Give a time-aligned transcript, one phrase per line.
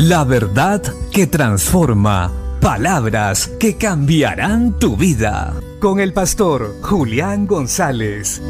[0.00, 2.32] La verdad que transforma.
[2.60, 5.60] Palabras que cambiarán tu vida.
[5.80, 8.40] Con el pastor Julián González.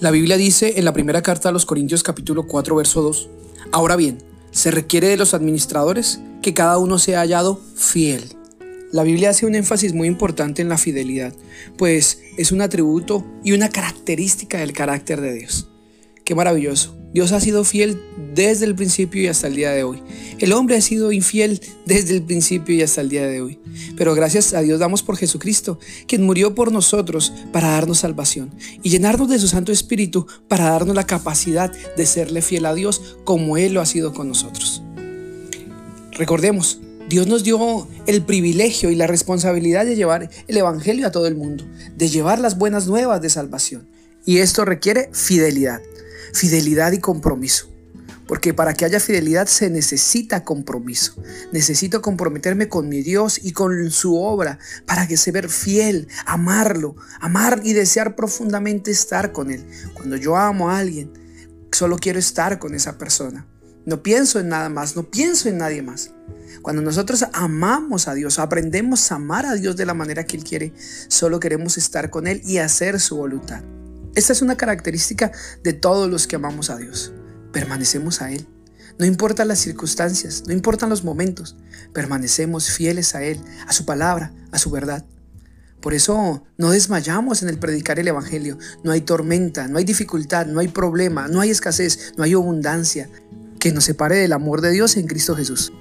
[0.00, 3.30] La Biblia dice en la primera carta a los Corintios capítulo 4 verso 2,
[3.72, 4.18] Ahora bien,
[4.50, 8.36] se requiere de los administradores que cada uno sea hallado fiel.
[8.94, 11.34] La Biblia hace un énfasis muy importante en la fidelidad,
[11.76, 15.68] pues es un atributo y una característica del carácter de Dios.
[16.24, 16.96] Qué maravilloso.
[17.12, 18.00] Dios ha sido fiel
[18.36, 20.00] desde el principio y hasta el día de hoy.
[20.38, 23.58] El hombre ha sido infiel desde el principio y hasta el día de hoy.
[23.96, 28.90] Pero gracias a Dios damos por Jesucristo, quien murió por nosotros para darnos salvación y
[28.90, 33.56] llenarnos de su Santo Espíritu para darnos la capacidad de serle fiel a Dios como
[33.56, 34.84] Él lo ha sido con nosotros.
[36.12, 36.78] Recordemos,
[37.14, 41.36] Dios nos dio el privilegio y la responsabilidad de llevar el Evangelio a todo el
[41.36, 41.64] mundo,
[41.94, 43.88] de llevar las buenas nuevas de salvación.
[44.26, 45.80] Y esto requiere fidelidad,
[46.32, 47.70] fidelidad y compromiso.
[48.26, 51.14] Porque para que haya fidelidad se necesita compromiso.
[51.52, 56.96] Necesito comprometerme con mi Dios y con su obra para que se ver fiel, amarlo,
[57.20, 59.64] amar y desear profundamente estar con Él.
[59.94, 61.12] Cuando yo amo a alguien,
[61.70, 63.46] solo quiero estar con esa persona.
[63.86, 66.10] No pienso en nada más, no pienso en nadie más.
[66.62, 70.44] Cuando nosotros amamos a Dios, aprendemos a amar a Dios de la manera que Él
[70.44, 70.72] quiere,
[71.08, 73.62] solo queremos estar con Él y hacer su voluntad.
[74.14, 75.32] Esta es una característica
[75.62, 77.12] de todos los que amamos a Dios.
[77.52, 78.46] Permanecemos a Él.
[78.98, 81.56] No importan las circunstancias, no importan los momentos,
[81.92, 85.04] permanecemos fieles a Él, a su palabra, a su verdad.
[85.82, 88.56] Por eso no desmayamos en el predicar el Evangelio.
[88.82, 93.10] No hay tormenta, no hay dificultad, no hay problema, no hay escasez, no hay abundancia
[93.64, 95.72] que nos separe del amor de Dios en Cristo Jesús.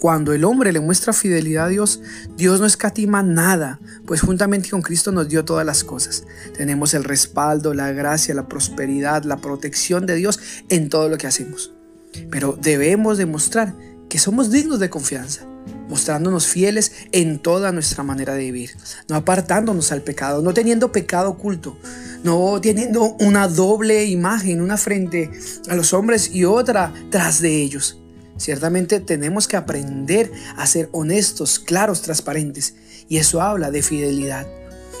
[0.00, 2.00] Cuando el hombre le muestra fidelidad a Dios,
[2.36, 6.24] Dios no escatima nada, pues juntamente con Cristo nos dio todas las cosas.
[6.56, 11.28] Tenemos el respaldo, la gracia, la prosperidad, la protección de Dios en todo lo que
[11.28, 11.72] hacemos.
[12.28, 13.76] Pero debemos demostrar
[14.08, 15.46] que somos dignos de confianza,
[15.88, 18.70] mostrándonos fieles en toda nuestra manera de vivir,
[19.08, 21.78] no apartándonos al pecado, no teniendo pecado oculto,
[22.26, 25.30] no teniendo una doble imagen, una frente
[25.68, 27.98] a los hombres y otra tras de ellos
[28.38, 32.74] Ciertamente tenemos que aprender a ser honestos, claros, transparentes.
[33.08, 34.46] Y eso habla de fidelidad.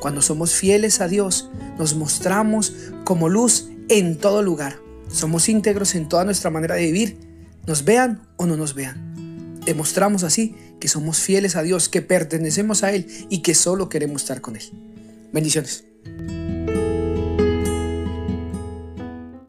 [0.00, 2.74] Cuando somos fieles a Dios, nos mostramos
[3.04, 4.78] como luz en todo lugar.
[5.10, 7.18] Somos íntegros en toda nuestra manera de vivir,
[7.66, 9.60] nos vean o no nos vean.
[9.64, 14.22] Demostramos así que somos fieles a Dios, que pertenecemos a Él y que solo queremos
[14.22, 14.70] estar con Él.
[15.32, 15.84] Bendiciones.